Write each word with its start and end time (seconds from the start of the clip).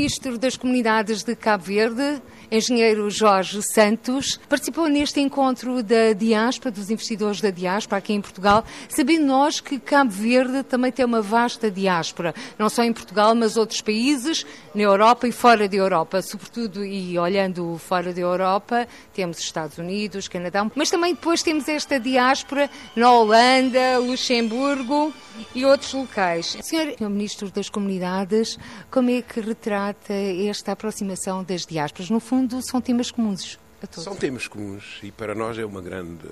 Ministro 0.00 0.38
das 0.38 0.56
Comunidades 0.56 1.22
de 1.22 1.36
Cabo 1.36 1.64
Verde, 1.64 2.22
engenheiro 2.50 3.10
Jorge 3.10 3.60
Santos, 3.62 4.40
participou 4.48 4.88
neste 4.88 5.20
encontro 5.20 5.82
da 5.82 6.14
diáspora, 6.14 6.70
dos 6.70 6.88
investidores 6.90 7.42
da 7.42 7.50
diáspora 7.50 7.98
aqui 7.98 8.14
em 8.14 8.20
Portugal, 8.22 8.64
sabendo 8.88 9.26
nós 9.26 9.60
que 9.60 9.78
Cabo 9.78 10.10
Verde 10.10 10.62
também 10.62 10.90
tem 10.90 11.04
uma 11.04 11.20
vasta 11.20 11.70
diáspora, 11.70 12.34
não 12.58 12.70
só 12.70 12.82
em 12.82 12.94
Portugal, 12.94 13.34
mas 13.34 13.58
outros 13.58 13.82
países, 13.82 14.46
na 14.74 14.84
Europa 14.84 15.28
e 15.28 15.32
fora 15.32 15.68
da 15.68 15.76
Europa. 15.76 16.22
Sobretudo, 16.22 16.82
e 16.82 17.18
olhando 17.18 17.76
fora 17.76 18.14
da 18.14 18.22
Europa, 18.22 18.88
temos 19.12 19.38
Estados 19.38 19.76
Unidos, 19.76 20.28
Canadá, 20.28 20.66
mas 20.74 20.88
também 20.88 21.12
depois 21.12 21.42
temos 21.42 21.68
esta 21.68 22.00
diáspora 22.00 22.70
na 22.96 23.12
Holanda, 23.12 23.98
Luxemburgo 23.98 25.12
e 25.54 25.64
outros 25.64 25.92
locais. 25.92 26.56
Senhor, 26.62 26.94
senhor 26.96 27.10
Ministro 27.10 27.50
das 27.50 27.68
Comunidades, 27.68 28.58
como 28.90 29.10
é 29.10 29.22
que 29.22 29.40
retrata 29.40 30.12
esta 30.12 30.72
aproximação 30.72 31.42
das 31.42 31.66
diásporas? 31.66 32.10
No 32.10 32.20
fundo, 32.20 32.60
são 32.62 32.80
temas 32.80 33.10
comuns 33.10 33.58
a 33.82 33.86
todos. 33.86 34.04
São 34.04 34.16
temas 34.16 34.46
comuns 34.46 34.98
e 35.02 35.10
para 35.10 35.34
nós 35.34 35.58
é 35.58 35.64
uma 35.64 35.80
grande 35.80 36.28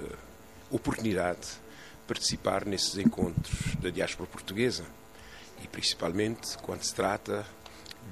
oportunidade 0.71 1.47
participar 2.07 2.65
nesses 2.65 2.97
encontros 2.97 3.75
da 3.77 3.91
diáspora 3.91 4.29
portuguesa 4.29 4.85
e 5.63 5.69
principalmente 5.69 6.57
quando 6.59 6.83
se 6.83 6.95
trata 6.95 7.45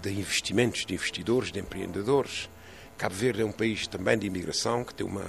de 0.02 0.10
investimentos, 0.10 0.84
de 0.84 0.94
investidores, 0.94 1.50
de 1.50 1.58
empreendedores. 1.58 2.48
Cabo 2.98 3.14
Verde 3.14 3.42
é 3.42 3.44
um 3.44 3.52
país 3.52 3.86
também 3.86 4.18
de 4.18 4.26
imigração 4.26 4.84
que 4.84 4.94
tem 4.94 5.06
uma 5.06 5.24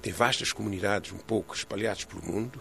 tem 0.00 0.12
vastas 0.12 0.52
comunidades 0.52 1.12
um 1.12 1.18
pouco 1.18 1.54
espalhadas 1.54 2.04
pelo 2.04 2.22
mundo 2.22 2.60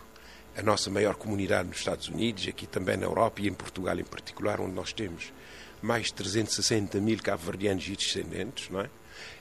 a 0.55 0.61
nossa 0.61 0.89
maior 0.89 1.15
comunidade 1.15 1.67
nos 1.67 1.79
Estados 1.79 2.07
Unidos, 2.07 2.47
aqui 2.47 2.67
também 2.67 2.95
na 2.95 3.05
Europa 3.05 3.41
e 3.41 3.47
em 3.47 3.53
Portugal 3.53 3.97
em 3.97 4.03
particular, 4.03 4.61
onde 4.61 4.73
nós 4.73 4.93
temos 4.93 5.33
mais 5.81 6.07
de 6.07 6.13
360 6.13 6.99
mil 7.01 7.17
cabo-verdianos 7.21 7.87
e 7.87 7.95
descendentes, 7.95 8.69
não 8.69 8.81
é? 8.81 8.89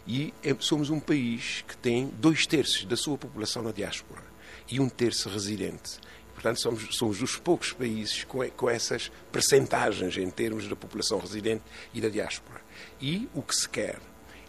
E 0.07 0.35
é, 0.43 0.55
somos 0.59 0.91
um 0.91 0.99
país 0.99 1.65
que 1.67 1.77
tem 1.77 2.09
dois 2.19 2.47
terços 2.47 2.85
da 2.85 2.97
sua 2.97 3.17
população 3.17 3.63
na 3.63 3.73
diáspora 3.73 4.23
e 4.71 4.81
um 4.81 4.89
terço 4.89 5.29
residente. 5.29 5.99
Portanto, 6.35 6.61
somos, 6.61 6.97
somos 6.97 7.19
dos 7.19 7.37
poucos 7.37 7.73
países 7.73 8.25
com, 8.25 8.49
com 8.51 8.69
essas 8.69 9.13
percentagens 9.31 10.17
em 10.17 10.29
termos 10.31 10.67
da 10.67 10.75
população 10.75 11.19
residente 11.19 11.63
e 11.95 12.01
da 12.01 12.09
diáspora. 12.09 12.61
E 13.01 13.29
o 13.35 13.43
que 13.43 13.55
se 13.55 13.69
quer 13.69 14.01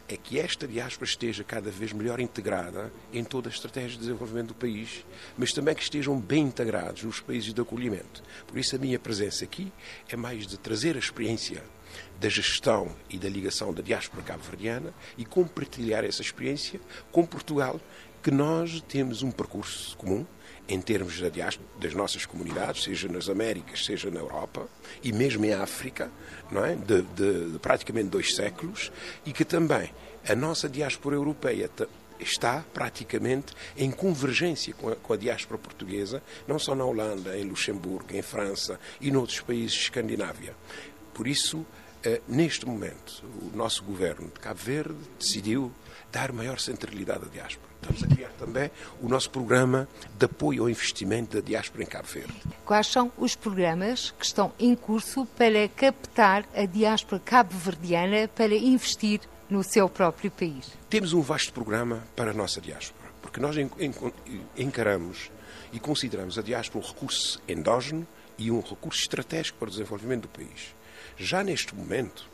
é 0.07 0.17
que 0.17 0.39
esta 0.39 0.67
diáspora 0.67 1.09
esteja 1.09 1.43
cada 1.43 1.71
vez 1.71 1.93
melhor 1.93 2.19
integrada 2.19 2.91
em 3.11 3.23
toda 3.23 3.49
a 3.49 3.51
estratégia 3.51 3.91
de 3.91 3.99
desenvolvimento 3.99 4.49
do 4.49 4.55
país, 4.55 5.05
mas 5.37 5.53
também 5.53 5.73
que 5.73 5.83
estejam 5.83 6.19
bem 6.19 6.43
integrados 6.43 7.03
nos 7.03 7.19
países 7.19 7.53
de 7.53 7.61
acolhimento. 7.61 8.21
Por 8.45 8.57
isso, 8.57 8.75
a 8.75 8.79
minha 8.79 8.99
presença 8.99 9.43
aqui 9.43 9.71
é 10.09 10.15
mais 10.15 10.45
de 10.45 10.57
trazer 10.57 10.95
a 10.95 10.99
experiência 10.99 11.63
da 12.19 12.29
gestão 12.29 12.95
e 13.09 13.17
da 13.17 13.29
ligação 13.29 13.73
da 13.73 13.81
diáspora 13.81 14.23
cabo-verdiana 14.23 14.93
e 15.17 15.25
compartilhar 15.25 16.03
essa 16.03 16.21
experiência 16.21 16.79
com 17.11 17.25
Portugal, 17.25 17.79
que 18.23 18.31
nós 18.31 18.81
temos 18.87 19.21
um 19.21 19.29
percurso 19.29 19.97
comum 19.97 20.25
em 20.67 20.79
termos 20.79 21.19
das 21.77 21.93
nossas 21.93 22.25
comunidades, 22.25 22.83
seja 22.83 23.09
nas 23.09 23.27
Américas, 23.27 23.83
seja 23.83 24.09
na 24.09 24.21
Europa 24.21 24.65
e 25.03 25.11
mesmo 25.11 25.43
em 25.43 25.53
África, 25.53 26.09
não 26.49 26.63
é? 26.63 26.73
de, 26.73 27.01
de, 27.01 27.51
de 27.51 27.59
praticamente 27.59 28.07
dois 28.07 28.33
séculos, 28.33 28.91
e 29.25 29.33
que 29.33 29.43
também 29.43 29.91
a 30.27 30.33
nossa 30.33 30.69
diáspora 30.69 31.17
europeia 31.17 31.69
está 32.17 32.63
praticamente 32.73 33.53
em 33.75 33.91
convergência 33.91 34.73
com 34.73 34.87
a, 34.87 34.95
com 34.95 35.11
a, 35.11 35.17
diáspora 35.17 35.57
portuguesa, 35.57 36.23
não 36.47 36.57
só 36.57 36.73
na 36.73 36.85
Holanda, 36.85 37.37
em 37.37 37.43
Luxemburgo, 37.43 38.15
em 38.15 38.21
França 38.21 38.79
e 39.01 39.11
noutros 39.11 39.41
países 39.41 39.73
de 39.73 39.79
Escandinávia. 39.81 40.55
Por 41.13 41.27
isso, 41.27 41.65
eh, 42.03 42.21
neste 42.25 42.65
momento, 42.65 43.21
o 43.41 43.55
nosso 43.55 43.83
governo 43.83 44.27
de 44.27 44.39
Cabo 44.39 44.59
Verde 44.59 44.95
decidiu 45.19 45.73
dar 46.09 46.31
maior 46.31 46.59
centralidade 46.59 47.25
à 47.25 47.29
diáspora. 47.29 47.72
Estamos 47.83 48.03
a 48.03 48.07
criar 48.07 48.29
também 48.39 48.71
o 49.01 49.09
nosso 49.09 49.29
programa 49.29 49.89
de 50.17 50.25
apoio 50.25 50.63
ao 50.63 50.69
investimento 50.69 51.35
da 51.35 51.45
diáspora 51.45 51.83
em 51.83 51.85
Cabo 51.85 52.07
Verde. 52.07 52.33
Quais 52.63 52.87
são 52.87 53.11
os 53.17 53.35
programas 53.35 54.11
que 54.11 54.25
estão 54.25 54.53
em 54.57 54.73
curso 54.73 55.25
para 55.37 55.67
captar 55.67 56.45
a 56.55 56.65
diáspora 56.65 57.21
cabo-verdiana 57.23 58.29
para 58.29 58.55
investir 58.55 59.19
no 59.49 59.63
seu 59.63 59.89
próprio 59.89 60.31
país? 60.31 60.71
Temos 60.89 61.11
um 61.11 61.19
vasto 61.19 61.51
programa 61.51 62.01
para 62.15 62.31
a 62.31 62.33
nossa 62.33 62.61
diáspora, 62.61 63.11
porque 63.21 63.41
nós 63.41 63.57
encaramos 64.55 65.29
e 65.73 65.79
consideramos 65.79 66.37
a 66.37 66.41
diáspora 66.41 66.85
um 66.85 66.87
recurso 66.87 67.41
endógeno 67.49 68.07
e 68.37 68.49
um 68.49 68.61
recurso 68.61 69.01
estratégico 69.01 69.59
para 69.59 69.67
o 69.67 69.71
desenvolvimento 69.71 70.21
do 70.21 70.29
país. 70.29 70.73
Já 71.17 71.43
neste 71.43 71.75
momento, 71.75 72.31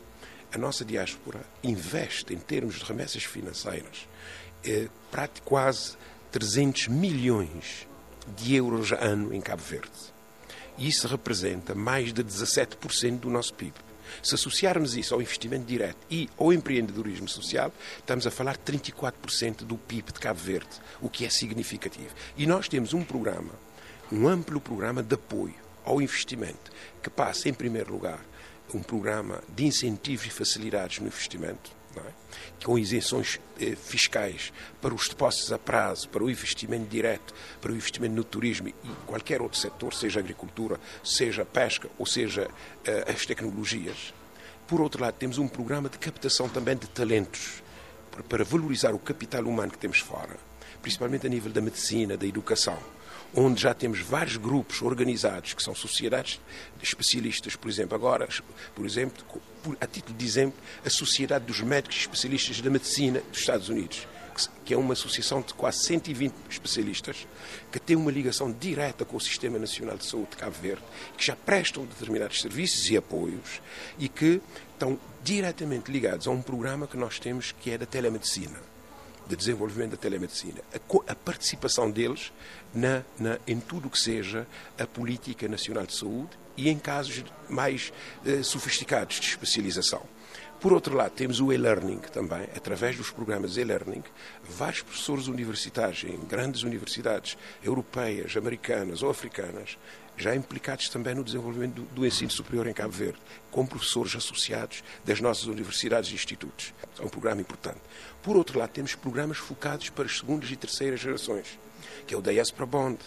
a 0.52 0.58
nossa 0.58 0.84
diáspora 0.84 1.40
investe 1.62 2.32
em 2.34 2.38
termos 2.38 2.76
de 2.76 2.84
remessas 2.84 3.24
financeiras 3.24 4.08
é, 4.64 4.88
quase 5.44 5.96
300 6.30 6.88
milhões 6.88 7.86
de 8.36 8.54
euros 8.54 8.92
ano 8.92 9.34
em 9.34 9.40
Cabo 9.40 9.62
Verde. 9.62 9.90
Isso 10.78 11.06
representa 11.08 11.74
mais 11.74 12.12
de 12.12 12.24
17% 12.24 13.18
do 13.18 13.30
nosso 13.30 13.52
PIB. 13.54 13.74
Se 14.22 14.34
associarmos 14.34 14.96
isso 14.96 15.14
ao 15.14 15.22
investimento 15.22 15.64
direto 15.64 15.98
e 16.10 16.28
ao 16.36 16.52
empreendedorismo 16.52 17.28
social, 17.28 17.72
estamos 17.98 18.26
a 18.26 18.30
falar 18.30 18.56
de 18.56 18.78
34% 18.78 19.58
do 19.58 19.76
PIB 19.76 20.12
de 20.12 20.20
Cabo 20.20 20.40
Verde, 20.40 20.80
o 21.00 21.08
que 21.08 21.24
é 21.24 21.30
significativo. 21.30 22.14
E 22.36 22.46
nós 22.46 22.68
temos 22.68 22.92
um 22.92 23.04
programa, 23.04 23.52
um 24.10 24.26
amplo 24.26 24.60
programa 24.60 25.02
de 25.02 25.14
apoio 25.14 25.54
ao 25.84 26.00
investimento, 26.00 26.70
que 27.02 27.10
passa, 27.10 27.48
em 27.48 27.54
primeiro 27.54 27.92
lugar, 27.92 28.20
um 28.74 28.82
programa 28.82 29.42
de 29.48 29.64
incentivos 29.64 30.26
e 30.26 30.30
facilidades 30.30 30.98
no 30.98 31.06
investimento, 31.06 31.70
é? 31.96 32.64
com 32.64 32.78
isenções 32.78 33.40
eh, 33.60 33.74
fiscais 33.74 34.52
para 34.80 34.94
os 34.94 35.08
depósitos 35.08 35.52
a 35.52 35.58
prazo, 35.58 36.08
para 36.08 36.22
o 36.22 36.30
investimento 36.30 36.88
direto, 36.88 37.34
para 37.60 37.72
o 37.72 37.74
investimento 37.74 38.14
no 38.14 38.24
turismo 38.24 38.68
e 38.68 38.74
qualquer 39.06 39.40
outro 39.40 39.58
setor, 39.58 39.94
seja 39.94 40.20
agricultura, 40.20 40.78
seja 41.02 41.44
pesca 41.44 41.88
ou 41.98 42.06
seja 42.06 42.48
eh, 42.84 43.04
as 43.10 43.26
tecnologias. 43.26 44.14
Por 44.66 44.80
outro 44.80 45.02
lado, 45.02 45.14
temos 45.14 45.38
um 45.38 45.48
programa 45.48 45.88
de 45.88 45.98
captação 45.98 46.48
também 46.48 46.76
de 46.76 46.88
talentos 46.88 47.62
para, 48.10 48.22
para 48.22 48.44
valorizar 48.44 48.94
o 48.94 48.98
capital 48.98 49.44
humano 49.44 49.72
que 49.72 49.78
temos 49.78 49.98
fora, 49.98 50.36
principalmente 50.82 51.26
a 51.26 51.30
nível 51.30 51.52
da 51.52 51.60
medicina, 51.60 52.16
da 52.16 52.26
educação 52.26 52.78
onde 53.34 53.62
já 53.62 53.72
temos 53.72 54.00
vários 54.00 54.36
grupos 54.36 54.82
organizados 54.82 55.54
que 55.54 55.62
são 55.62 55.74
sociedades 55.74 56.40
de 56.78 56.84
especialistas, 56.84 57.54
por 57.56 57.68
exemplo, 57.68 57.94
agora, 57.94 58.28
por 58.74 58.84
exemplo, 58.84 59.24
a 59.80 59.86
título 59.86 60.16
de 60.16 60.24
exemplo, 60.24 60.58
a 60.84 60.90
Sociedade 60.90 61.44
dos 61.44 61.60
Médicos 61.60 61.98
Especialistas 61.98 62.60
da 62.60 62.70
Medicina 62.70 63.20
dos 63.30 63.40
Estados 63.40 63.68
Unidos, 63.68 64.06
que 64.64 64.74
é 64.74 64.76
uma 64.76 64.94
associação 64.94 65.42
de 65.42 65.54
quase 65.54 65.84
120 65.84 66.34
especialistas 66.48 67.26
que 67.70 67.78
tem 67.78 67.96
uma 67.96 68.10
ligação 68.10 68.50
direta 68.50 69.04
com 69.04 69.16
o 69.16 69.20
Sistema 69.20 69.58
Nacional 69.58 69.96
de 69.96 70.06
Saúde 70.06 70.30
de 70.30 70.36
Cabo 70.36 70.56
Verde, 70.60 70.82
que 71.16 71.24
já 71.24 71.36
prestam 71.36 71.84
determinados 71.84 72.40
serviços 72.40 72.90
e 72.90 72.96
apoios 72.96 73.60
e 73.98 74.08
que 74.08 74.40
estão 74.72 74.98
diretamente 75.22 75.92
ligados 75.92 76.26
a 76.26 76.30
um 76.30 76.40
programa 76.40 76.86
que 76.86 76.96
nós 76.96 77.18
temos 77.18 77.52
que 77.52 77.70
é 77.70 77.78
da 77.78 77.86
telemedicina 77.86 78.69
de 79.30 79.36
desenvolvimento 79.36 79.92
da 79.92 79.96
telemedicina, 79.96 80.60
a, 80.74 81.12
a 81.12 81.14
participação 81.14 81.88
deles 81.90 82.32
na, 82.74 83.02
na, 83.18 83.38
em 83.46 83.60
tudo 83.60 83.86
o 83.86 83.90
que 83.90 83.98
seja 83.98 84.46
a 84.78 84.86
política 84.86 85.46
nacional 85.48 85.86
de 85.86 85.94
saúde 85.94 86.30
e 86.56 86.68
em 86.68 86.78
casos 86.78 87.24
mais 87.48 87.92
eh, 88.26 88.42
sofisticados 88.42 89.20
de 89.20 89.28
especialização. 89.28 90.02
Por 90.60 90.74
outro 90.74 90.94
lado, 90.94 91.12
temos 91.12 91.40
o 91.40 91.52
e-learning 91.52 92.00
também, 92.12 92.42
através 92.54 92.94
dos 92.94 93.10
programas 93.10 93.56
e-learning, 93.56 94.02
vários 94.46 94.82
professores 94.82 95.26
universitários 95.26 96.04
em 96.04 96.18
grandes 96.26 96.64
universidades 96.64 97.38
europeias, 97.62 98.36
americanas 98.36 99.02
ou 99.02 99.08
africanas, 99.08 99.78
já 100.20 100.34
implicados 100.34 100.88
também 100.88 101.14
no 101.14 101.24
desenvolvimento 101.24 101.74
do, 101.74 101.82
do 101.82 102.06
ensino 102.06 102.30
superior 102.30 102.66
em 102.66 102.74
Cabo 102.74 102.92
Verde, 102.92 103.18
com 103.50 103.66
professores 103.66 104.14
associados 104.14 104.84
das 105.04 105.20
nossas 105.20 105.46
universidades 105.46 106.10
e 106.10 106.14
institutos. 106.14 106.74
É 106.98 107.02
um 107.02 107.08
programa 107.08 107.40
importante. 107.40 107.80
Por 108.22 108.36
outro 108.36 108.58
lado, 108.58 108.70
temos 108.70 108.94
programas 108.94 109.38
focados 109.38 109.88
para 109.88 110.04
as 110.04 110.18
segundas 110.18 110.50
e 110.50 110.56
terceiras 110.56 111.00
gerações, 111.00 111.58
que 112.06 112.14
é 112.14 112.18
o 112.18 112.22
Diaspora 112.22 112.66
Bond, 112.66 112.98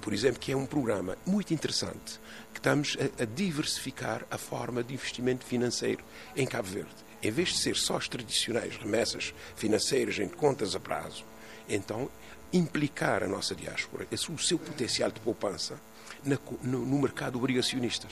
por 0.00 0.12
exemplo, 0.12 0.40
que 0.40 0.52
é 0.52 0.56
um 0.56 0.66
programa 0.66 1.16
muito 1.24 1.54
interessante, 1.54 2.20
que 2.52 2.58
estamos 2.58 2.96
a, 3.18 3.22
a 3.22 3.26
diversificar 3.26 4.24
a 4.30 4.38
forma 4.38 4.82
de 4.82 4.94
investimento 4.94 5.44
financeiro 5.44 6.04
em 6.36 6.46
Cabo 6.46 6.68
Verde. 6.68 6.94
Em 7.22 7.30
vez 7.30 7.50
de 7.50 7.58
ser 7.58 7.76
só 7.76 7.96
as 7.96 8.08
tradicionais 8.08 8.76
remessas 8.76 9.34
financeiras 9.54 10.18
em 10.18 10.28
contas 10.28 10.74
a 10.74 10.80
prazo, 10.80 11.24
então 11.68 12.10
implicar 12.52 13.22
a 13.22 13.28
nossa 13.28 13.54
diáspora, 13.54 14.06
o 14.10 14.38
seu 14.38 14.58
potencial 14.58 15.10
de 15.10 15.20
poupança 15.20 15.78
no, 16.24 16.86
no 16.86 16.98
mercado 16.98 17.38
obrigacionistas. 17.38 18.10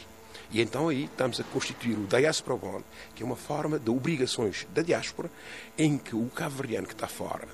E 0.50 0.62
então 0.62 0.88
aí 0.88 1.04
estamos 1.04 1.38
a 1.40 1.44
constituir 1.44 1.98
o 1.98 2.06
Diaspora 2.06 2.56
Bond, 2.56 2.84
que 3.14 3.22
é 3.22 3.26
uma 3.26 3.36
forma 3.36 3.78
de 3.78 3.90
obrigações 3.90 4.66
da 4.72 4.80
diáspora, 4.80 5.30
em 5.76 5.98
que 5.98 6.16
o 6.16 6.26
cabo-verdiano 6.34 6.86
que 6.86 6.94
está 6.94 7.06
fora, 7.06 7.46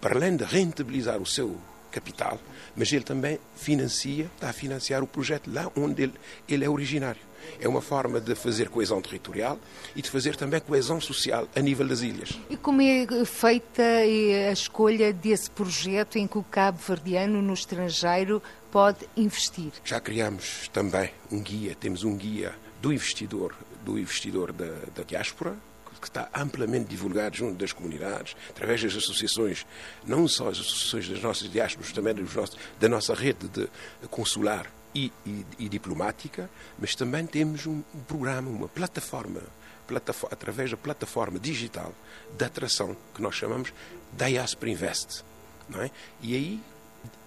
para 0.00 0.16
além 0.16 0.36
de 0.36 0.44
rentabilizar 0.44 1.20
o 1.20 1.26
seu 1.26 1.56
capital, 1.92 2.40
mas 2.74 2.92
ele 2.92 3.04
também 3.04 3.38
financia, 3.54 4.28
está 4.34 4.50
a 4.50 4.52
financiar 4.52 5.02
o 5.02 5.06
projeto 5.06 5.52
lá 5.52 5.70
onde 5.76 6.02
ele, 6.02 6.14
ele 6.48 6.64
é 6.64 6.68
originário. 6.68 7.20
É 7.60 7.68
uma 7.68 7.82
forma 7.82 8.20
de 8.20 8.34
fazer 8.34 8.68
coesão 8.68 9.00
territorial 9.00 9.58
e 9.94 10.02
de 10.02 10.10
fazer 10.10 10.36
também 10.36 10.60
coesão 10.60 11.00
social 11.00 11.48
a 11.54 11.60
nível 11.60 11.86
das 11.86 12.00
ilhas. 12.00 12.38
E 12.48 12.56
como 12.56 12.80
é 12.82 13.06
feita 13.24 13.82
a 13.82 14.52
escolha 14.52 15.12
desse 15.12 15.50
projeto 15.50 16.18
em 16.18 16.26
que 16.26 16.38
o 16.38 16.42
Cabo 16.42 16.78
Verdeano 16.78 17.42
no 17.42 17.52
estrangeiro 17.52 18.42
pode 18.70 19.08
investir? 19.16 19.72
Já 19.84 20.00
criamos 20.00 20.68
também 20.72 21.10
um 21.30 21.40
guia, 21.40 21.74
temos 21.74 22.04
um 22.04 22.16
guia 22.16 22.54
do 22.80 22.92
investidor, 22.92 23.54
do 23.84 23.98
investidor 23.98 24.52
da, 24.52 24.72
da 24.94 25.02
diáspora, 25.02 25.56
que 26.02 26.08
está 26.08 26.28
amplamente 26.34 26.86
divulgado 26.86 27.36
junto 27.36 27.54
das 27.54 27.72
comunidades, 27.72 28.36
através 28.50 28.82
das 28.82 28.94
associações, 28.96 29.64
não 30.04 30.26
só 30.26 30.48
as 30.48 30.58
associações 30.58 31.08
das 31.08 31.22
nossas 31.22 31.50
diásporas, 31.50 31.92
também 31.92 32.12
nossos, 32.14 32.58
da 32.78 32.88
nossa 32.88 33.14
rede 33.14 33.48
de 33.48 33.68
consular 34.10 34.66
e, 34.92 35.12
e, 35.24 35.46
e, 35.60 35.68
diplomática, 35.68 36.50
mas 36.76 36.96
também 36.96 37.24
temos 37.24 37.66
um, 37.66 37.82
programa, 38.06 38.50
uma 38.50 38.68
plataforma, 38.68 39.40
plataforma, 39.86 40.34
através 40.34 40.72
da 40.72 40.76
plataforma 40.76 41.38
digital 41.38 41.94
de 42.36 42.44
atração 42.44 42.96
que 43.14 43.22
nós 43.22 43.36
chamamos 43.36 43.72
Diaspora 44.12 44.70
Invest. 44.70 45.24
Não 45.68 45.80
é? 45.80 45.90
E 46.20 46.34
aí 46.34 46.60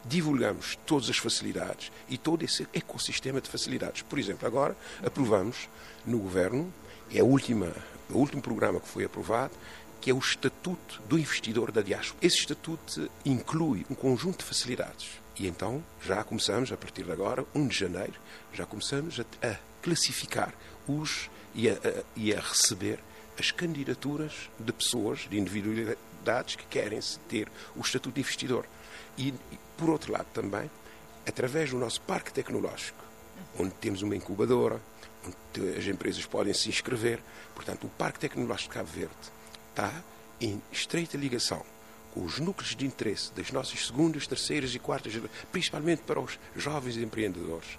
divulgamos 0.04 0.77
todas 0.86 1.10
as 1.10 1.18
facilidades 1.18 1.92
e 2.10 2.18
todo 2.18 2.44
esse 2.44 2.68
ecossistema 2.74 3.42
de 3.42 3.50
facilidades. 3.50 4.04
Por 4.04 4.19
exemplo, 4.19 4.45
agora 4.45 4.75
aprovamos 5.04 5.68
no 6.06 6.19
Governo, 6.19 6.72
é 7.11 7.19
a 7.19 7.23
última 7.23 7.73
o 8.09 8.17
último 8.17 8.41
programa 8.41 8.79
que 8.79 8.87
foi 8.87 9.03
aprovado, 9.05 9.53
que 9.99 10.09
é 10.09 10.13
o 10.13 10.19
Estatuto 10.19 11.01
do 11.07 11.17
Investidor 11.17 11.71
da 11.71 11.81
Diáspora. 11.81 12.19
Esse 12.21 12.37
estatuto 12.37 13.09
inclui 13.25 13.85
um 13.89 13.95
conjunto 13.95 14.39
de 14.39 14.45
facilidades. 14.45 15.19
E 15.37 15.47
então 15.47 15.83
já 16.01 16.23
começamos, 16.23 16.71
a 16.71 16.77
partir 16.77 17.03
de 17.03 17.11
agora, 17.11 17.45
1 17.53 17.67
de 17.67 17.77
janeiro, 17.77 18.13
já 18.53 18.65
começamos 18.65 19.19
a, 19.19 19.47
a 19.47 19.55
classificar 19.81 20.53
os 20.87 21.29
e 21.53 21.69
a, 21.69 21.73
a, 21.73 22.03
e 22.15 22.33
a 22.33 22.39
receber 22.39 22.99
as 23.37 23.51
candidaturas 23.51 24.49
de 24.59 24.71
pessoas, 24.71 25.27
de 25.29 25.37
individualidades 25.37 26.55
que 26.55 26.65
querem 26.65 26.99
ter 27.27 27.49
o 27.75 27.81
estatuto 27.81 28.15
de 28.15 28.21
investidor. 28.21 28.65
E, 29.17 29.33
por 29.77 29.89
outro 29.89 30.13
lado, 30.13 30.27
também, 30.33 30.69
através 31.27 31.71
do 31.71 31.77
nosso 31.77 32.01
parque 32.01 32.31
tecnológico, 32.31 33.03
onde 33.59 33.73
temos 33.75 34.01
uma 34.01 34.15
incubadora, 34.15 34.79
as 35.77 35.86
empresas 35.86 36.25
podem 36.25 36.54
se 36.54 36.69
inscrever. 36.69 37.19
Portanto, 37.54 37.86
o 37.86 37.89
Parque 37.89 38.19
Tecnológico 38.19 38.69
de 38.69 38.80
Cabo 38.80 38.89
Verde 38.89 39.13
está 39.72 39.94
em 40.39 40.62
estreita 40.72 41.18
ligação 41.18 41.63
com 42.13 42.24
os 42.24 42.39
núcleos 42.39 42.75
de 42.75 42.86
interesse 42.86 43.31
das 43.33 43.51
nossas 43.51 43.88
segundas, 43.88 44.25
terceiras 44.25 44.74
e 44.74 44.80
quartas, 44.80 45.13
principalmente 45.51 46.01
para 46.04 46.19
os 46.19 46.39
jovens 46.56 46.95
empreendedores, 46.95 47.77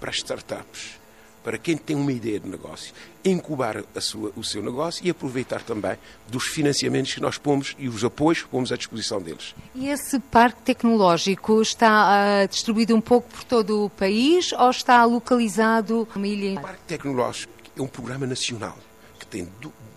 para 0.00 0.10
as 0.10 0.16
startups, 0.16 0.98
para 1.48 1.56
quem 1.56 1.78
tem 1.78 1.96
uma 1.96 2.12
ideia 2.12 2.38
de 2.38 2.46
negócio, 2.46 2.92
incubar 3.24 3.82
sua, 4.02 4.30
o 4.36 4.44
seu 4.44 4.62
negócio 4.62 5.06
e 5.06 5.08
aproveitar 5.08 5.62
também 5.62 5.96
dos 6.28 6.44
financiamentos 6.44 7.14
que 7.14 7.22
nós 7.22 7.38
pomos 7.38 7.74
e 7.78 7.88
os 7.88 8.04
apoios 8.04 8.42
que 8.42 8.48
pomos 8.48 8.70
à 8.70 8.76
disposição 8.76 9.18
deles. 9.18 9.54
E 9.74 9.88
esse 9.88 10.20
parque 10.20 10.60
tecnológico 10.60 11.62
está 11.62 12.44
uh, 12.44 12.48
distribuído 12.48 12.94
um 12.94 13.00
pouco 13.00 13.30
por 13.30 13.44
todo 13.44 13.86
o 13.86 13.88
país 13.88 14.52
ou 14.52 14.68
está 14.68 15.02
localizado 15.06 16.06
numa 16.14 16.28
ilha? 16.28 16.58
O 16.58 16.62
parque 16.62 16.82
tecnológico 16.86 17.52
é 17.74 17.80
um 17.80 17.88
programa 17.88 18.26
nacional 18.26 18.76
que 19.18 19.24
tem 19.24 19.48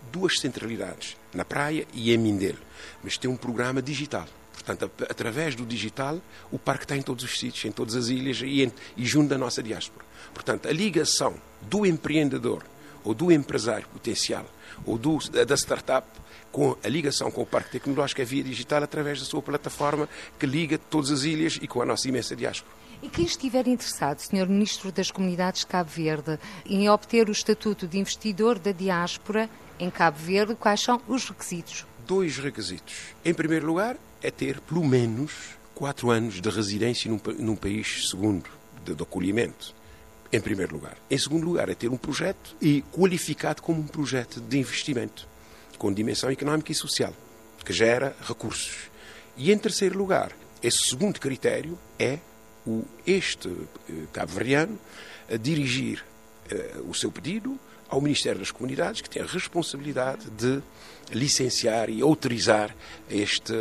duas 0.09 0.39
centralidades, 0.39 1.17
na 1.33 1.43
praia 1.43 1.85
e 1.93 2.13
em 2.13 2.17
Mindelo, 2.17 2.59
mas 3.03 3.17
tem 3.17 3.29
um 3.29 3.35
programa 3.35 3.81
digital. 3.81 4.25
Portanto, 4.63 4.91
através 5.09 5.55
do 5.55 5.65
digital, 5.65 6.21
o 6.51 6.59
parque 6.59 6.85
está 6.85 6.95
em 6.95 7.01
todos 7.01 7.23
os 7.23 7.39
sítios, 7.39 7.65
em 7.65 7.71
todas 7.71 7.95
as 7.95 8.07
ilhas 8.07 8.41
e, 8.41 8.63
em, 8.63 8.71
e 8.95 9.05
junto 9.05 9.29
da 9.29 9.37
nossa 9.37 9.61
diáspora. 9.61 10.05
Portanto, 10.33 10.67
a 10.67 10.71
ligação 10.71 11.35
do 11.61 11.85
empreendedor 11.85 12.63
ou 13.03 13.13
do 13.13 13.31
empresário 13.31 13.87
potencial 13.87 14.45
ou 14.85 14.97
do, 14.97 15.17
da 15.45 15.55
startup 15.57 16.07
com 16.51 16.77
a 16.83 16.87
ligação 16.87 17.31
com 17.31 17.41
o 17.41 17.45
parque 17.45 17.71
tecnológico 17.71 18.21
é 18.21 18.25
via 18.25 18.43
digital 18.43 18.83
através 18.83 19.19
da 19.19 19.25
sua 19.25 19.41
plataforma 19.41 20.07
que 20.37 20.45
liga 20.45 20.77
todas 20.77 21.09
as 21.09 21.23
ilhas 21.23 21.57
e 21.61 21.67
com 21.67 21.81
a 21.81 21.85
nossa 21.85 22.07
imensa 22.07 22.35
diáspora. 22.35 22.75
E 23.01 23.09
quem 23.09 23.25
estiver 23.25 23.67
interessado, 23.67 24.19
Sr. 24.19 24.47
Ministro 24.47 24.91
das 24.91 25.09
Comunidades 25.09 25.61
de 25.61 25.67
Cabo 25.67 25.89
Verde, 25.89 26.37
em 26.65 26.87
obter 26.87 27.29
o 27.29 27.31
estatuto 27.31 27.87
de 27.87 27.97
investidor 27.97 28.59
da 28.59 28.71
diáspora 28.71 29.49
em 29.79 29.89
Cabo 29.89 30.19
Verde, 30.19 30.53
quais 30.53 30.81
são 30.81 31.01
os 31.07 31.27
requisitos? 31.27 31.85
Dois 32.05 32.37
requisitos. 32.37 33.15
Em 33.25 33.33
primeiro 33.33 33.65
lugar, 33.65 33.97
é 34.21 34.31
ter 34.31 34.59
pelo 34.61 34.85
menos 34.85 35.31
quatro 35.73 36.11
anos 36.11 36.39
de 36.41 36.49
residência 36.49 37.09
num, 37.09 37.19
num 37.39 37.55
país 37.55 38.09
segundo 38.09 38.49
de, 38.85 38.93
de 38.93 39.03
acolhimento 39.03 39.73
em 40.31 40.39
primeiro 40.39 40.73
lugar. 40.73 40.97
Em 41.09 41.17
segundo 41.17 41.45
lugar, 41.45 41.69
é 41.69 41.75
ter 41.75 41.89
um 41.89 41.97
projeto 41.97 42.55
e 42.61 42.83
qualificado 42.93 43.61
como 43.61 43.81
um 43.81 43.87
projeto 43.87 44.39
de 44.39 44.57
investimento, 44.57 45.27
com 45.77 45.91
dimensão 45.91 46.29
económica 46.29 46.71
e 46.71 46.75
social, 46.75 47.13
que 47.65 47.73
gera 47.73 48.15
recursos. 48.21 48.89
E 49.35 49.51
em 49.51 49.57
terceiro 49.57 49.97
lugar, 49.97 50.31
esse 50.63 50.77
segundo 50.83 51.19
critério 51.19 51.77
é 51.99 52.19
o, 52.65 52.83
este 53.05 53.49
eh, 53.89 53.93
cabo-verdiano 54.13 54.79
dirigir 55.37 56.03
uh, 56.51 56.89
o 56.89 56.93
seu 56.93 57.11
pedido 57.11 57.59
ao 57.91 57.99
Ministério 57.99 58.39
das 58.39 58.51
Comunidades, 58.51 59.01
que 59.01 59.09
tem 59.09 59.21
a 59.21 59.25
responsabilidade 59.25 60.29
de 60.31 60.61
licenciar 61.11 61.89
e 61.89 62.01
autorizar 62.01 62.73
este, 63.09 63.53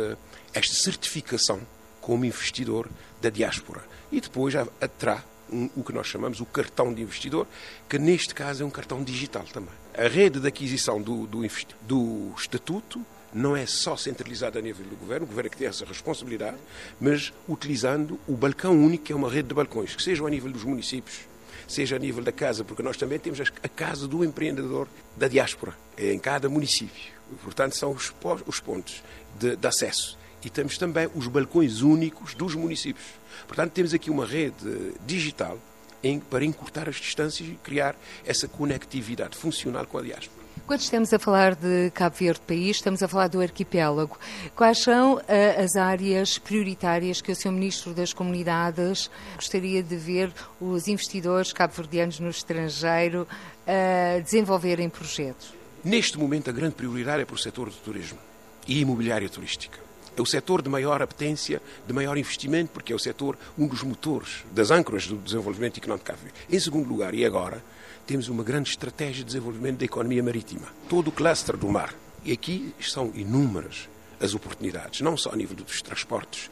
esta 0.53 0.73
certificação 0.73 1.59
como 1.99 2.23
investidor 2.23 2.89
da 3.21 3.29
diáspora. 3.29 3.81
E 4.09 4.21
depois 4.21 4.53
terá 4.97 5.21
um, 5.51 5.69
o 5.75 5.83
que 5.83 5.93
nós 5.93 6.07
chamamos 6.07 6.39
o 6.39 6.45
cartão 6.45 6.93
de 6.93 7.01
investidor, 7.01 7.45
que 7.89 7.99
neste 7.99 8.33
caso 8.33 8.63
é 8.63 8.65
um 8.65 8.69
cartão 8.69 9.03
digital 9.03 9.43
também. 9.51 9.73
A 9.95 10.07
rede 10.07 10.39
de 10.39 10.47
aquisição 10.47 11.01
do, 11.01 11.27
do, 11.27 11.41
do 11.81 12.33
estatuto 12.37 13.05
não 13.33 13.55
é 13.55 13.65
só 13.65 13.97
centralizada 13.97 14.59
a 14.59 14.61
nível 14.61 14.85
do 14.85 14.95
governo, 14.95 15.25
o 15.25 15.27
governo 15.27 15.47
é 15.47 15.49
que 15.49 15.57
tem 15.57 15.67
essa 15.67 15.85
responsabilidade, 15.85 16.57
mas 16.99 17.33
utilizando 17.47 18.17
o 18.27 18.33
balcão 18.33 18.73
único, 18.73 19.05
que 19.05 19.13
é 19.13 19.15
uma 19.15 19.29
rede 19.29 19.49
de 19.49 19.53
balcões, 19.53 19.93
que 19.93 20.01
seja 20.01 20.25
a 20.25 20.29
nível 20.29 20.51
dos 20.51 20.63
municípios, 20.63 21.30
seja 21.67 21.95
a 21.95 21.99
nível 21.99 22.23
da 22.23 22.31
casa, 22.31 22.63
porque 22.63 22.83
nós 22.83 22.97
também 22.97 23.19
temos 23.19 23.39
a 23.39 23.69
casa 23.69 24.07
do 24.07 24.23
empreendedor 24.23 24.87
da 25.15 25.27
diáspora, 25.27 25.75
é 25.97 26.13
em 26.13 26.19
cada 26.19 26.49
município. 26.49 27.13
Portanto, 27.43 27.75
são 27.75 27.91
os, 27.91 28.13
os 28.45 28.59
pontos 28.59 29.03
de, 29.39 29.55
de 29.55 29.67
acesso. 29.67 30.17
E 30.43 30.49
temos 30.49 30.77
também 30.77 31.09
os 31.13 31.27
balcões 31.27 31.81
únicos 31.81 32.33
dos 32.33 32.55
municípios. 32.55 33.05
Portanto, 33.47 33.71
temos 33.71 33.93
aqui 33.93 34.09
uma 34.09 34.25
rede 34.25 34.93
digital 35.05 35.59
em, 36.03 36.19
para 36.19 36.43
encurtar 36.43 36.89
as 36.89 36.95
distâncias 36.95 37.47
e 37.47 37.53
criar 37.53 37.95
essa 38.25 38.47
conectividade 38.47 39.37
funcional 39.37 39.85
com 39.85 39.97
a 39.97 40.01
diáspora. 40.01 40.40
Quando 40.67 40.79
estamos 40.79 41.13
a 41.13 41.19
falar 41.19 41.55
de 41.55 41.91
Cabo 41.91 42.15
Verde 42.15 42.41
país, 42.47 42.77
estamos 42.77 43.03
a 43.03 43.07
falar 43.07 43.27
do 43.27 43.41
arquipélago. 43.41 44.17
Quais 44.55 44.79
são 44.79 45.15
uh, 45.15 45.21
as 45.63 45.75
áreas 45.75 46.37
prioritárias 46.37 47.21
que 47.21 47.31
o 47.31 47.35
Sr. 47.35 47.51
Ministro 47.51 47.93
das 47.93 48.13
Comunidades 48.13 49.09
gostaria 49.35 49.83
de 49.83 49.95
ver 49.95 50.31
os 50.59 50.87
investidores 50.87 51.51
cabo-verdianos 51.51 52.19
no 52.19 52.29
estrangeiro 52.29 53.27
uh, 53.67 54.21
desenvolverem 54.21 54.89
projetos? 54.89 55.53
Neste 55.83 56.17
momento, 56.17 56.49
a 56.49 56.53
grande 56.53 56.75
prioridade 56.75 57.23
é 57.23 57.25
para 57.25 57.35
o 57.35 57.39
setor 57.39 57.69
do 57.69 57.75
turismo 57.75 58.19
e 58.67 58.79
imobiliária 58.79 59.27
turística 59.27 59.91
é 60.15 60.21
o 60.21 60.25
setor 60.25 60.61
de 60.61 60.69
maior 60.69 61.01
apetência, 61.01 61.61
de 61.87 61.93
maior 61.93 62.17
investimento, 62.17 62.71
porque 62.73 62.91
é 62.91 62.95
o 62.95 62.99
setor, 62.99 63.37
um 63.57 63.67
dos 63.67 63.81
motores 63.83 64.43
das 64.51 64.71
âncoras 64.71 65.07
do 65.07 65.17
desenvolvimento 65.17 65.77
económico 65.77 66.05
de 66.05 66.11
Cabo 66.11 66.23
Verde. 66.23 66.37
Em 66.49 66.59
segundo 66.59 66.87
lugar, 66.87 67.13
e 67.13 67.25
agora, 67.25 67.63
temos 68.05 68.27
uma 68.27 68.43
grande 68.43 68.69
estratégia 68.69 69.23
de 69.23 69.25
desenvolvimento 69.25 69.79
da 69.79 69.85
economia 69.85 70.23
marítima. 70.23 70.67
Todo 70.89 71.09
o 71.09 71.11
cluster 71.11 71.57
do 71.57 71.69
mar. 71.69 71.93
E 72.23 72.31
aqui 72.31 72.73
são 72.79 73.11
inúmeras 73.15 73.89
as 74.19 74.35
oportunidades, 74.35 75.01
não 75.01 75.17
só 75.17 75.31
a 75.31 75.35
nível 75.35 75.55
dos 75.55 75.81
transportes, 75.81 76.49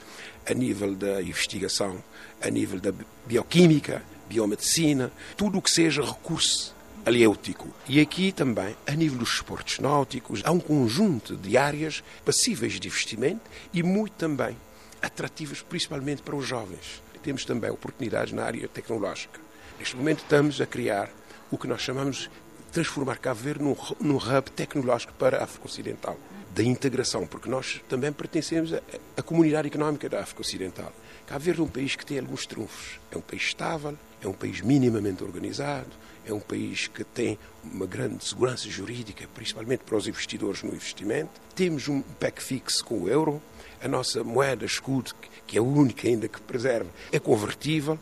a 0.50 0.54
nível 0.54 0.96
da 0.96 1.22
investigação, 1.22 2.04
a 2.42 2.50
nível 2.50 2.80
da 2.80 2.92
bioquímica, 3.28 4.02
biomedicina, 4.28 5.12
tudo 5.38 5.60
o 5.60 5.62
que 5.62 5.70
seja 5.70 6.02
recurso 6.02 6.76
aliêutico. 7.06 7.68
E 7.88 8.00
aqui 8.00 8.32
também, 8.32 8.76
a 8.88 8.92
nível 8.92 9.20
dos 9.20 9.34
esportes 9.36 9.80
náuticos, 9.80 10.42
há 10.44 10.52
um 10.52 10.60
conjunto 10.60 11.36
de 11.36 11.58
áreas 11.58 12.04
passíveis 12.26 12.80
de 12.80 12.88
investimento 12.88 13.42
e 13.74 13.84
muito 13.84 14.14
também 14.14 14.58
atrativas, 15.02 15.62
principalmente 15.62 16.22
para 16.22 16.36
os 16.36 16.46
jovens. 16.46 17.02
Temos 17.22 17.46
também 17.46 17.70
oportunidades 17.70 18.34
na 18.34 18.44
área 18.44 18.68
tecnológica. 18.68 19.40
Neste 19.78 19.96
momento 19.96 20.20
estamos 20.20 20.60
a 20.62 20.66
criar 20.66 21.10
o 21.52 21.58
que 21.58 21.68
nós 21.68 21.82
chamamos 21.82 22.30
transformar 22.72 23.18
Cabo 23.18 23.40
Verde 23.40 23.64
num, 23.64 23.76
num 24.00 24.18
hub 24.18 24.52
tecnológico 24.52 25.14
para 25.14 25.40
a 25.40 25.44
África 25.44 25.66
Ocidental, 25.66 26.18
da 26.54 26.64
integração, 26.64 27.26
porque 27.26 27.50
nós 27.50 27.82
também 27.90 28.12
pertencemos 28.12 28.74
à 29.18 29.22
comunidade 29.22 29.68
económica 29.68 30.08
da 30.08 30.22
África 30.22 30.42
Ocidental. 30.42 30.92
Cabo 31.26 31.44
Verde 31.44 31.62
é 31.62 31.64
um 31.64 31.68
país 31.68 31.96
que 31.96 32.06
tem 32.06 32.20
alguns 32.20 32.46
trunfos. 32.46 33.00
É 33.12 33.18
um 33.18 33.22
país 33.22 33.44
estável, 33.44 33.98
é 34.22 34.28
um 34.28 34.34
país 34.34 34.62
minimamente 34.62 35.24
organizado, 35.24 35.90
é 36.26 36.34
um 36.34 36.40
país 36.40 36.88
que 36.88 37.04
tem 37.04 37.40
uma 37.64 37.86
grande 37.86 38.24
segurança 38.24 38.70
jurídica, 38.70 39.28
principalmente 39.34 39.82
para 39.82 39.96
os 39.96 40.08
investidores 40.08 40.64
no 40.64 40.74
investimento. 40.74 41.30
Temos 41.56 41.88
um 41.88 42.02
PEC 42.02 42.42
fixo 42.42 42.86
com 42.86 43.02
o 43.02 43.10
euro, 43.10 43.42
a 43.82 43.88
nossa 43.88 44.24
moeda 44.24 44.66
escudo, 44.66 45.12
que 45.48 45.58
é 45.58 45.60
a 45.60 45.64
única 45.64 46.08
ainda 46.08 46.28
que 46.28 46.40
preserva, 46.42 46.90
é 47.12 47.20
convertível. 47.20 47.98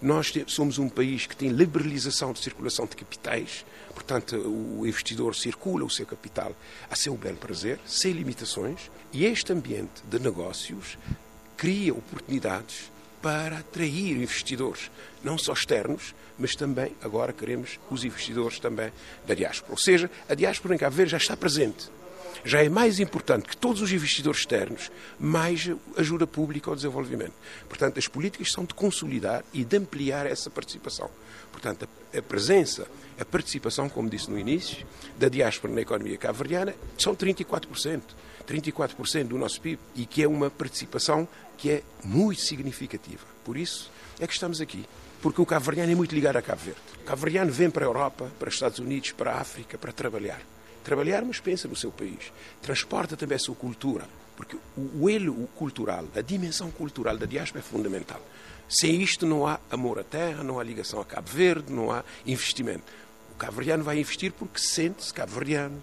Nós 0.00 0.32
somos 0.46 0.78
um 0.78 0.88
país 0.88 1.26
que 1.26 1.36
tem 1.36 1.48
liberalização 1.48 2.32
de 2.32 2.40
circulação 2.40 2.86
de 2.86 2.96
capitais, 2.96 3.64
portanto, 3.92 4.36
o 4.36 4.86
investidor 4.86 5.34
circula 5.34 5.84
o 5.84 5.90
seu 5.90 6.06
capital 6.06 6.54
a 6.90 6.96
seu 6.96 7.16
bel 7.16 7.34
prazer, 7.34 7.78
sem 7.86 8.12
limitações, 8.12 8.90
e 9.12 9.24
este 9.24 9.52
ambiente 9.52 10.02
de 10.08 10.18
negócios 10.18 10.98
cria 11.56 11.92
oportunidades 11.92 12.90
para 13.20 13.58
atrair 13.58 14.16
investidores, 14.16 14.90
não 15.22 15.36
só 15.36 15.52
externos, 15.52 16.14
mas 16.38 16.54
também 16.54 16.96
agora 17.02 17.32
queremos 17.32 17.78
os 17.90 18.02
investidores 18.02 18.58
também 18.58 18.90
da 19.26 19.34
diáspora. 19.34 19.72
Ou 19.72 19.78
seja, 19.78 20.10
a 20.28 20.34
diáspora 20.34 20.74
em 20.74 20.78
Cabo 20.78 20.96
Verde 20.96 21.12
já 21.12 21.18
está 21.18 21.36
presente. 21.36 21.90
Já 22.44 22.62
é 22.62 22.68
mais 22.68 23.00
importante 23.00 23.48
que 23.48 23.56
todos 23.56 23.82
os 23.82 23.92
investidores 23.92 24.40
externos, 24.40 24.90
mais 25.18 25.70
ajuda 25.96 26.26
pública 26.26 26.70
ao 26.70 26.76
desenvolvimento. 26.76 27.32
Portanto, 27.68 27.98
as 27.98 28.08
políticas 28.08 28.50
são 28.52 28.64
de 28.64 28.74
consolidar 28.74 29.44
e 29.52 29.64
de 29.64 29.76
ampliar 29.76 30.26
essa 30.26 30.50
participação. 30.50 31.10
Portanto, 31.52 31.88
a 32.16 32.22
presença, 32.22 32.86
a 33.18 33.24
participação, 33.24 33.88
como 33.88 34.08
disse 34.08 34.30
no 34.30 34.38
início, 34.38 34.86
da 35.18 35.28
diáspora 35.28 35.72
na 35.72 35.80
economia 35.80 36.16
cabo-verdiana 36.16 36.74
são 36.96 37.14
34%. 37.14 38.02
34% 38.46 39.28
do 39.28 39.38
nosso 39.38 39.60
PIB 39.60 39.78
e 39.94 40.06
que 40.06 40.22
é 40.22 40.28
uma 40.28 40.50
participação 40.50 41.28
que 41.56 41.70
é 41.70 41.82
muito 42.02 42.40
significativa. 42.40 43.24
Por 43.44 43.56
isso 43.56 43.90
é 44.18 44.26
que 44.26 44.32
estamos 44.32 44.60
aqui. 44.60 44.84
Porque 45.22 45.40
o 45.40 45.46
cabo-verdiano 45.46 45.92
é 45.92 45.94
muito 45.94 46.14
ligado 46.14 46.36
a 46.36 46.42
Cabo 46.42 46.62
Verde. 46.62 46.80
O 47.02 47.04
cabo-verdiano 47.04 47.52
vem 47.52 47.70
para 47.70 47.84
a 47.84 47.88
Europa, 47.88 48.30
para 48.38 48.48
os 48.48 48.54
Estados 48.54 48.78
Unidos, 48.78 49.12
para 49.12 49.32
a 49.32 49.40
África, 49.40 49.76
para 49.76 49.92
trabalhar. 49.92 50.40
Trabalhar, 50.84 51.22
mas 51.24 51.40
pensa 51.40 51.68
no 51.68 51.76
seu 51.76 51.90
país. 51.90 52.32
Transporta 52.62 53.16
também 53.16 53.36
a 53.36 53.38
sua 53.38 53.54
cultura. 53.54 54.04
Porque 54.36 54.56
o 54.76 55.10
elo 55.10 55.46
cultural, 55.48 56.06
a 56.16 56.20
dimensão 56.22 56.70
cultural 56.70 57.18
da 57.18 57.26
diáspora 57.26 57.60
é 57.60 57.62
fundamental. 57.62 58.20
Sem 58.68 59.02
isto 59.02 59.26
não 59.26 59.46
há 59.46 59.58
amor 59.70 59.98
à 59.98 60.04
terra, 60.04 60.44
não 60.44 60.58
há 60.58 60.64
ligação 60.64 61.00
a 61.00 61.04
Cabo 61.04 61.28
Verde, 61.28 61.72
não 61.72 61.90
há 61.90 62.04
investimento. 62.24 62.84
O 63.32 63.34
cabo-verdiano 63.34 63.82
vai 63.82 63.98
investir 63.98 64.32
porque 64.32 64.58
sente-se 64.58 65.12
cabo-verdiano, 65.12 65.82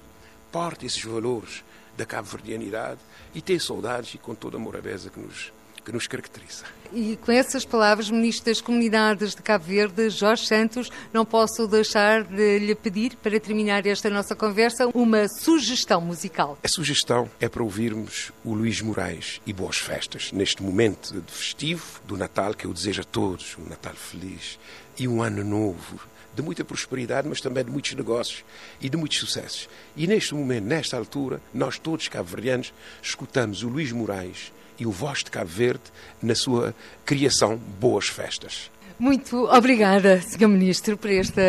porta 0.52 0.86
esses 0.86 1.04
valores 1.04 1.64
da 1.98 2.06
cabo-verdianidade 2.06 3.00
e 3.36 3.42
tem 3.42 3.60
saudades 3.60 4.14
e 4.14 4.18
com 4.18 4.34
toda 4.34 4.58
a 4.58 4.60
morabeza 4.60 5.10
que 5.10 5.20
nos 5.20 5.52
que 5.88 5.94
nos 5.94 6.06
caracteriza. 6.06 6.66
E 6.92 7.18
com 7.22 7.32
essas 7.32 7.64
palavras, 7.64 8.10
Ministro 8.10 8.52
das 8.52 8.60
Comunidades 8.60 9.34
de 9.34 9.42
Cabo 9.42 9.64
Verde, 9.64 10.10
Jorge 10.10 10.46
Santos, 10.46 10.92
não 11.14 11.24
posso 11.24 11.66
deixar 11.66 12.26
de 12.26 12.60
lhe 12.60 12.76
pedir, 12.76 13.16
para 13.16 13.40
terminar 13.40 13.86
esta 13.88 14.10
nossa 14.10 14.36
conversa, 14.36 14.90
uma 14.94 15.30
sugestão 15.30 16.02
musical. 16.02 16.58
A 16.62 16.68
sugestão 16.68 17.30
é 17.40 17.48
para 17.48 17.64
ouvirmos 17.64 18.34
o 18.44 18.54
Luís 18.54 18.82
Moraes 18.82 19.40
e 19.46 19.54
boas 19.54 19.78
festas, 19.78 20.34
neste 20.34 20.62
momento 20.62 21.22
de 21.22 21.32
festivo 21.32 22.02
do 22.06 22.18
Natal, 22.18 22.54
que 22.54 22.66
eu 22.66 22.74
desejo 22.74 23.02
a 23.02 23.06
todos 23.06 23.56
um 23.58 23.70
Natal 23.70 23.94
feliz 23.96 24.60
e 25.00 25.08
um 25.08 25.24
ano 25.24 25.42
novo 25.42 26.02
de 26.36 26.42
muita 26.42 26.66
prosperidade, 26.66 27.30
mas 27.30 27.40
também 27.40 27.64
de 27.64 27.72
muitos 27.72 27.94
negócios 27.94 28.44
e 28.82 28.90
de 28.90 28.98
muitos 28.98 29.20
sucessos. 29.20 29.70
E 29.96 30.06
neste 30.06 30.36
momento, 30.36 30.66
nesta 30.66 30.98
altura, 30.98 31.42
nós 31.54 31.80
todos 31.80 32.10
cabo-verdianos 32.10 32.74
escutamos 33.02 33.64
o 33.64 33.70
Luís 33.70 33.94
Moraes 33.94 34.52
e 34.80 34.86
o 34.86 34.92
Voz 34.92 35.24
de 35.24 35.32
Cabo 35.32 35.50
Verde 35.50 35.84
na 36.22 36.36
sua 36.36 36.74
criação 37.06 37.60
Boas 37.80 38.08
Festas. 38.08 38.70
Muito 39.00 39.46
obrigada, 39.46 40.20
Sr. 40.22 40.48
Ministro, 40.48 40.98
por 40.98 41.12
esta 41.12 41.42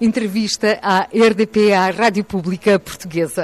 entrevista 0.00 0.78
à 0.82 1.00
RDP, 1.02 1.72
à 1.74 1.90
Rádio 1.90 2.24
Pública 2.24 2.78
Portuguesa. 2.78 3.34